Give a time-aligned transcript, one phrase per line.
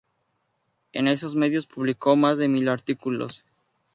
[0.93, 3.45] En esos medios publicó más de mil artículos.